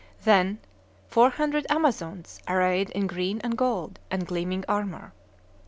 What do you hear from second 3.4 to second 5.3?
and gold, and gleaming armor.